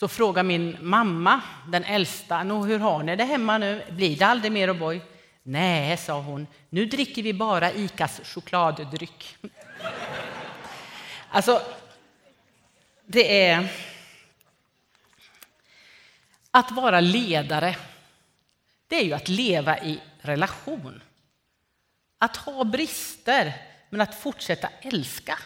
så 0.00 0.08
frågar 0.08 0.42
min 0.42 0.76
mamma, 0.80 1.40
den 1.66 1.84
äldsta, 1.84 2.38
hur 2.38 2.78
har 2.78 3.02
ni 3.02 3.16
det 3.16 3.24
hemma 3.24 3.58
nu? 3.58 3.84
Blir 3.90 4.16
det 4.16 4.26
aldrig 4.26 4.52
mer 4.52 4.68
O'boy? 4.68 5.00
Nej, 5.42 5.96
sa 5.96 6.20
hon, 6.20 6.46
nu 6.70 6.86
dricker 6.86 7.22
vi 7.22 7.32
bara 7.32 7.72
ICAs 7.72 8.20
chokladdryck. 8.24 9.36
alltså, 11.30 11.62
det 13.06 13.46
är... 13.48 13.72
Att 16.50 16.70
vara 16.70 17.00
ledare, 17.00 17.76
det 18.86 18.96
är 18.96 19.04
ju 19.04 19.12
att 19.12 19.28
leva 19.28 19.78
i 19.78 20.00
relation. 20.20 21.02
Att 22.18 22.36
ha 22.36 22.64
brister, 22.64 23.52
men 23.90 24.00
att 24.00 24.14
fortsätta 24.14 24.68
älska. 24.80 25.38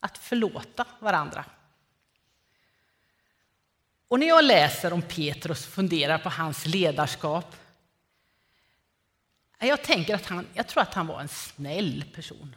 Att 0.00 0.18
förlåta 0.18 0.86
varandra. 0.98 1.44
Och 4.12 4.20
när 4.20 4.26
jag 4.26 4.44
läser 4.44 4.92
om 4.92 5.02
Petrus 5.02 5.66
och 5.66 5.72
funderar 5.72 6.18
på 6.18 6.28
hans 6.28 6.66
ledarskap 6.66 7.56
Jag 9.58 9.82
tänker 9.82 10.14
att 10.14 10.26
han, 10.26 10.46
jag 10.54 10.68
tror 10.68 10.82
att 10.82 10.94
han 10.94 11.06
var 11.06 11.20
en 11.20 11.28
snäll 11.28 12.04
person. 12.14 12.56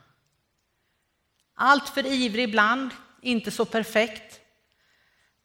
Allt 1.53 1.89
för 1.89 2.05
ivrig 2.05 2.43
ibland, 2.43 2.91
inte 3.21 3.51
så 3.51 3.65
perfekt. 3.65 4.39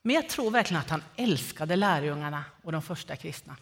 Men 0.03 0.15
jag 0.15 0.29
tror 0.29 0.51
verkligen 0.51 0.81
att 0.81 0.91
han 0.91 1.05
älskade 1.17 1.77
lärjungarna 1.77 2.45
och 2.63 2.73
de 2.73 2.83
första 2.83 3.17
kristna. 3.17 3.57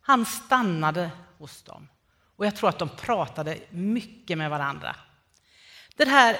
Han 0.00 0.26
stannade 0.26 1.10
hos 1.38 1.62
dem 1.62 1.88
och 2.36 2.46
jag 2.46 2.56
tror 2.56 2.68
att 2.68 2.78
de 2.78 2.88
pratade 2.88 3.58
mycket 3.70 4.38
med 4.38 4.50
varandra. 4.50 4.96
Det 5.96 6.08
här, 6.08 6.38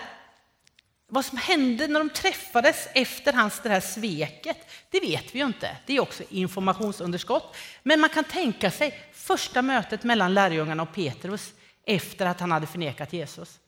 vad 1.13 1.25
som 1.25 1.39
hände 1.39 1.89
när 1.89 2.01
de 2.01 2.11
träffades 2.11 2.89
efter 2.95 3.33
hans 3.33 3.61
det 3.61 3.69
här 3.69 3.81
sveket, 3.81 4.57
det 4.91 5.01
vet 5.01 5.35
vi 5.35 5.39
ju 5.39 5.47
inte. 5.47 5.77
Det 5.87 5.97
är 5.97 6.01
också 6.01 6.23
informationsunderskott. 6.31 7.57
Men 7.83 8.01
man 8.01 8.11
kan 8.11 8.25
tänka 8.25 8.71
sig 8.71 9.01
första 9.13 9.63
mötet 9.63 10.05
mellan 10.05 10.35
lärjungarna 10.35 10.83
och 10.83 10.95
Petrus 10.95 11.53
efter 11.87 12.27
att 12.27 12.41
han 12.41 12.53
hade 12.53 12.67
förnekat 12.67 13.13
Jesus. 13.13 13.59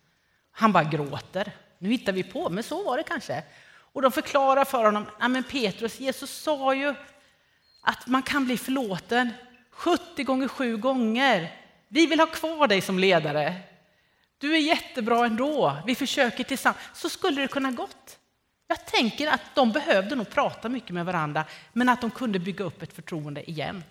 Han 0.52 0.72
bara 0.72 0.84
gråter. 0.84 1.52
Nu 1.78 1.90
hittar 1.90 2.12
vi 2.12 2.22
på, 2.22 2.48
men 2.50 2.64
så 2.64 2.84
var 2.84 2.96
det 2.96 3.02
kanske. 3.02 3.42
Och 3.92 4.02
de 4.02 4.12
förklarar 4.12 4.64
för 4.64 4.84
honom, 4.84 5.06
ja 5.20 5.28
men 5.28 5.44
Petrus, 5.44 6.00
Jesus 6.00 6.30
sa 6.30 6.74
ju 6.74 6.94
att 7.82 8.06
man 8.06 8.22
kan 8.22 8.44
bli 8.44 8.58
förlåten 8.58 9.30
70 9.70 10.24
gånger 10.24 10.48
7 10.48 10.76
gånger. 10.76 11.52
Vi 11.88 12.06
vill 12.06 12.20
ha 12.20 12.26
kvar 12.26 12.68
dig 12.68 12.80
som 12.80 12.98
ledare. 12.98 13.54
Du 14.44 14.54
är 14.54 14.58
jättebra 14.58 15.26
ändå. 15.26 15.76
Vi 15.86 15.94
försöker 15.94 16.44
tillsammans. 16.44 16.82
Så 16.94 17.08
skulle 17.08 17.42
det 17.42 17.48
kunna 17.48 17.70
gått. 17.70 18.18
Jag 18.66 18.86
tänker 18.86 19.28
att 19.28 19.40
de 19.54 19.72
behövde 19.72 20.16
nog 20.16 20.30
prata 20.30 20.68
mycket 20.68 20.90
med 20.90 21.06
varandra, 21.06 21.44
men 21.72 21.88
att 21.88 22.00
de 22.00 22.10
kunde 22.10 22.38
bygga 22.38 22.64
upp 22.64 22.82
ett 22.82 22.92
förtroende 22.92 23.50
igen. 23.50 23.84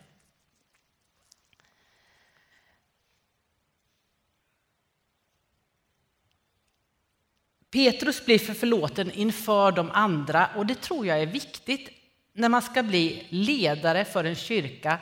Petrus 7.72 8.26
blir 8.26 8.40
för 8.40 8.54
förlåten 8.54 9.12
inför 9.12 9.72
de 9.72 9.92
andra 9.92 10.50
och 10.56 10.66
det 10.66 10.82
tror 10.82 11.06
jag 11.06 11.22
är 11.22 11.26
viktigt 11.28 11.90
när 12.34 12.50
man 12.50 12.62
ska 12.62 12.84
bli 12.84 13.28
ledare 13.30 14.06
för 14.06 14.24
en 14.24 14.36
kyrka. 14.36 15.00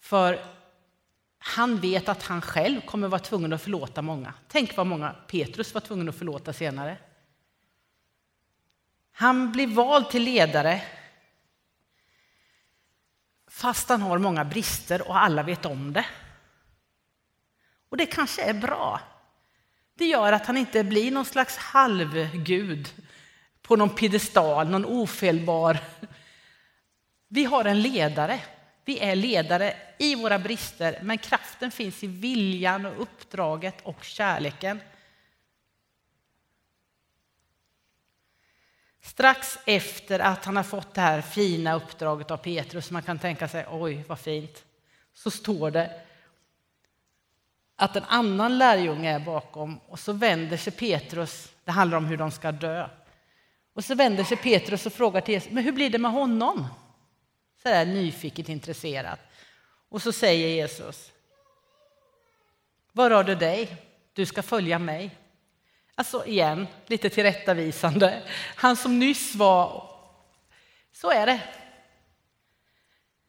För 0.00 0.53
han 1.46 1.80
vet 1.80 2.08
att 2.08 2.22
han 2.22 2.42
själv 2.42 2.80
kommer 2.80 3.08
vara 3.08 3.20
tvungen 3.20 3.52
att 3.52 3.62
förlåta 3.62 4.02
många. 4.02 4.34
Tänk 4.48 4.76
vad 4.76 4.86
många 4.86 5.16
Petrus 5.26 5.74
var 5.74 5.80
tvungen 5.80 6.08
att 6.08 6.18
förlåta 6.18 6.52
senare. 6.52 6.98
Han 9.12 9.52
blir 9.52 9.66
vald 9.66 10.10
till 10.10 10.22
ledare 10.22 10.82
fast 13.46 13.88
han 13.88 14.02
har 14.02 14.18
många 14.18 14.44
brister 14.44 15.08
och 15.08 15.18
alla 15.18 15.42
vet 15.42 15.64
om 15.66 15.92
det. 15.92 16.06
Och 17.88 17.96
det 17.96 18.06
kanske 18.06 18.42
är 18.42 18.54
bra. 18.54 19.00
Det 19.94 20.04
gör 20.04 20.32
att 20.32 20.46
han 20.46 20.56
inte 20.56 20.84
blir 20.84 21.10
någon 21.10 21.24
slags 21.24 21.56
halvgud 21.56 22.88
på 23.62 23.76
någon 23.76 23.94
piedestal, 23.94 24.68
någon 24.68 24.84
ofelbar. 24.84 25.78
Vi 27.28 27.44
har 27.44 27.64
en 27.64 27.82
ledare. 27.82 28.40
Vi 28.84 28.98
är 28.98 29.16
ledare 29.16 29.76
i 29.98 30.14
våra 30.14 30.38
brister, 30.38 30.98
men 31.02 31.18
kraften 31.18 31.70
finns 31.70 32.04
i 32.04 32.06
viljan 32.06 32.86
och 32.86 33.02
uppdraget 33.02 33.80
och 33.82 34.04
kärleken. 34.04 34.80
Strax 39.00 39.58
efter 39.66 40.20
att 40.20 40.44
han 40.44 40.56
har 40.56 40.62
fått 40.62 40.94
det 40.94 41.00
här 41.00 41.20
fina 41.20 41.74
uppdraget 41.74 42.30
av 42.30 42.36
Petrus, 42.36 42.90
man 42.90 43.02
kan 43.02 43.18
tänka 43.18 43.48
sig 43.48 43.66
oj 43.70 44.04
vad 44.08 44.18
fint, 44.18 44.64
så 45.14 45.30
står 45.30 45.70
det 45.70 46.00
att 47.76 47.96
en 47.96 48.04
annan 48.04 48.58
lärjunge 48.58 49.10
är 49.10 49.18
bakom 49.18 49.80
och 49.88 49.98
så 49.98 50.12
vänder 50.12 50.56
sig 50.56 50.72
Petrus, 50.72 51.52
det 51.64 51.70
handlar 51.70 51.98
om 51.98 52.06
hur 52.06 52.16
de 52.16 52.30
ska 52.30 52.52
dö. 52.52 52.88
Och 53.74 53.84
så 53.84 53.94
vänder 53.94 54.24
sig 54.24 54.36
Petrus 54.36 54.86
och 54.86 54.92
frågar 54.92 55.20
till 55.20 55.34
Jesus, 55.34 55.50
men 55.52 55.64
hur 55.64 55.72
blir 55.72 55.90
det 55.90 55.98
med 55.98 56.12
honom? 56.12 56.66
Sådär 57.66 57.86
nyfiket 57.86 58.48
intresserat. 58.48 59.20
Och 59.88 60.02
så 60.02 60.12
säger 60.12 60.48
Jesus, 60.48 61.12
Var 62.92 63.10
rör 63.10 63.24
du 63.24 63.34
dig? 63.34 63.76
Du 64.12 64.26
ska 64.26 64.42
följa 64.42 64.78
mig. 64.78 65.10
Alltså 65.94 66.26
igen, 66.26 66.66
lite 66.86 67.10
tillrättavisande. 67.10 68.22
Han 68.56 68.76
som 68.76 68.98
nyss 68.98 69.34
var, 69.34 69.90
så 70.92 71.10
är 71.10 71.26
det. 71.26 71.40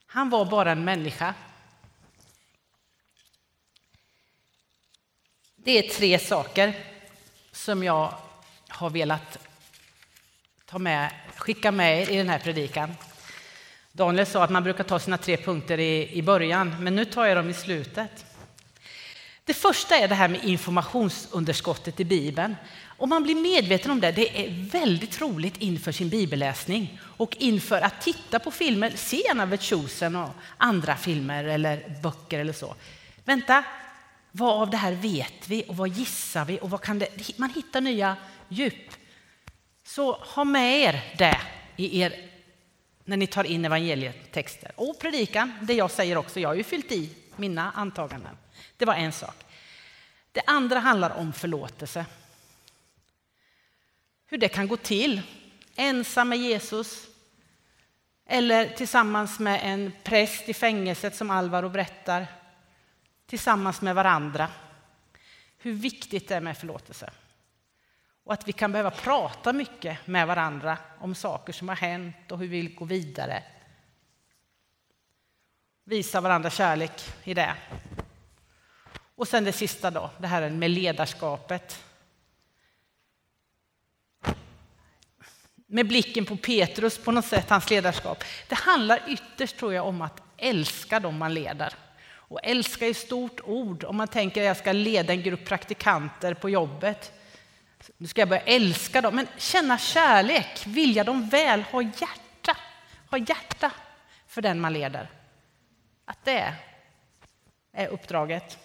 Han 0.06 0.30
var 0.30 0.45
bara 0.45 0.71
en 0.71 0.86
människa. 0.86 1.34
Det 5.56 5.71
är 5.71 5.89
tre 5.89 6.19
saker 6.19 6.74
som 7.52 7.84
jag 7.84 8.13
har 8.67 8.89
velat 8.89 9.48
ta 10.65 10.80
med, 10.80 11.13
skicka 11.36 11.71
med 11.71 12.10
i 12.10 12.17
den 12.17 12.30
här 12.30 12.39
predikan. 12.39 12.95
Daniel 13.95 14.25
sa 14.25 14.43
att 14.43 14.49
man 14.49 14.63
brukar 14.63 14.84
ta 14.84 14.99
sina 14.99 15.17
tre 15.17 15.38
punkter 15.38 15.79
i, 15.79 16.10
i 16.13 16.21
början, 16.21 16.75
men 16.79 16.95
nu 16.95 17.05
tar 17.05 17.25
jag 17.25 17.38
dem 17.38 17.49
i 17.49 17.53
slutet. 17.53 18.25
Det 19.43 19.53
första 19.53 19.95
är 19.95 20.08
det 20.08 20.15
här 20.15 20.27
med 20.27 20.43
informationsunderskottet 20.43 21.99
i 21.99 22.05
Bibeln. 22.05 22.55
Om 22.97 23.10
man 23.10 23.23
blir 23.23 23.36
medveten 23.36 23.91
om 23.91 23.99
det, 23.99 24.12
det 24.12 24.45
är 24.45 24.69
väldigt 24.71 25.21
roligt 25.21 25.58
inför 25.58 25.91
sin 25.91 26.10
bibelläsning 26.10 26.99
och 27.01 27.36
inför 27.39 27.81
att 27.81 28.01
titta 28.01 28.39
på 28.39 28.51
filmer, 28.51 28.93
se 28.95 29.17
gärna 29.17 29.47
The 29.47 29.58
Chosen 29.58 30.15
och 30.15 30.29
andra 30.58 30.95
filmer 30.95 31.43
eller 31.43 31.99
böcker 32.03 32.39
eller 32.39 32.53
så. 32.53 32.75
Vänta, 33.25 33.63
vad 34.31 34.62
av 34.62 34.69
det 34.69 34.77
här 34.77 34.91
vet 34.91 35.47
vi 35.47 35.63
och 35.67 35.77
vad 35.77 35.89
gissar 35.89 36.45
vi 36.45 36.60
och 36.62 36.69
vad 36.69 36.81
kan 36.81 36.99
det, 36.99 37.38
man 37.38 37.49
hittar 37.49 37.81
nya 37.81 38.15
djup. 38.49 38.91
Så 39.84 40.13
ha 40.13 40.43
med 40.43 40.79
er 40.81 41.03
det 41.17 41.38
i 41.75 42.01
er, 42.01 42.35
när 43.05 43.17
ni 43.17 43.27
tar 43.27 43.43
in 43.43 43.65
evangelietexter. 43.65 44.71
Och 44.75 44.99
predikan, 44.99 45.53
det 45.61 45.73
jag 45.73 45.91
säger 45.91 46.17
också, 46.17 46.39
jag 46.39 46.49
har 46.49 46.55
ju 46.55 46.63
fyllt 46.63 46.91
i 46.91 47.09
mina 47.35 47.71
antaganden. 47.71 48.37
Det 48.77 48.85
var 48.85 48.95
en 48.95 49.11
sak. 49.11 49.45
Det 50.31 50.41
andra 50.47 50.79
handlar 50.79 51.09
om 51.09 51.33
förlåtelse. 51.33 52.05
Hur 54.27 54.37
det 54.37 54.47
kan 54.47 54.67
gå 54.67 54.77
till, 54.77 55.21
ensam 55.75 56.29
med 56.29 56.37
Jesus 56.37 57.07
eller 58.25 58.69
tillsammans 58.69 59.39
med 59.39 59.59
en 59.63 59.91
präst 60.03 60.49
i 60.49 60.53
fängelset 60.53 61.15
som 61.15 61.29
Alvaro 61.29 61.69
berättar 61.69 62.27
tillsammans 63.25 63.81
med 63.81 63.95
varandra. 63.95 64.49
Hur 65.57 65.73
viktigt 65.73 66.27
det 66.27 66.35
är 66.35 66.41
med 66.41 66.57
förlåtelse. 66.57 67.11
Och 68.25 68.33
att 68.33 68.47
vi 68.47 68.51
kan 68.51 68.71
behöva 68.71 68.91
prata 68.91 69.53
mycket 69.53 70.07
med 70.07 70.27
varandra 70.27 70.77
om 70.99 71.15
saker 71.15 71.53
som 71.53 71.69
har 71.69 71.75
hänt 71.75 72.31
och 72.31 72.39
hur 72.39 72.47
vi 72.47 72.61
vill 72.61 72.75
gå 72.75 72.85
vidare. 72.85 73.43
Visa 75.83 76.21
varandra 76.21 76.49
kärlek 76.49 76.91
i 77.23 77.33
det. 77.33 77.55
Och 79.15 79.27
sen 79.27 79.43
det 79.43 79.51
sista 79.51 79.91
då, 79.91 80.09
det 80.17 80.27
här 80.27 80.49
med 80.49 80.71
ledarskapet. 80.71 81.83
Med 85.67 85.88
blicken 85.88 86.25
på 86.25 86.38
Petrus 86.38 86.97
på 86.97 87.11
något 87.11 87.25
sätt, 87.25 87.49
hans 87.49 87.69
ledarskap. 87.69 88.23
Det 88.47 88.55
handlar 88.55 89.03
ytterst 89.07 89.57
tror 89.57 89.73
jag 89.73 89.88
om 89.88 90.01
att 90.01 90.21
älska 90.38 90.99
dem 90.99 91.17
man 91.17 91.33
leder. 91.33 91.73
Och 92.07 92.39
älska 92.43 92.85
är 92.85 92.91
ett 92.91 92.97
stort 92.97 93.41
ord. 93.43 93.83
Om 93.83 93.97
man 93.97 94.07
tänker 94.07 94.41
att 94.41 94.47
jag 94.47 94.57
ska 94.57 94.71
leda 94.71 95.13
en 95.13 95.23
grupp 95.23 95.45
praktikanter 95.45 96.33
på 96.33 96.49
jobbet. 96.49 97.11
Nu 97.97 98.07
ska 98.07 98.21
jag 98.21 98.29
börja 98.29 98.41
älska 98.41 99.01
dem, 99.01 99.15
men 99.15 99.27
känna 99.38 99.77
kärlek, 99.77 100.67
vilja 100.67 101.03
dem 101.03 101.29
väl, 101.29 101.61
ha 101.61 101.81
hjärta. 101.81 102.57
Ha 103.09 103.17
hjärta 103.17 103.71
för 104.27 104.41
den 104.41 104.59
man 104.59 104.73
leder. 104.73 105.09
Att 106.05 106.25
det 106.25 106.55
är 107.71 107.88
uppdraget. 107.88 108.57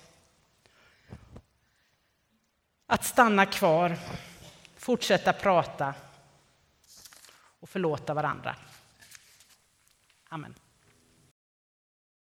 Att 2.87 3.05
stanna 3.05 3.47
kvar, 3.47 3.97
fortsätta 4.77 5.33
prata 5.33 5.95
och 7.61 7.69
förlåta 7.69 8.15
varandra. 8.15 8.57
Amen. 10.29 10.55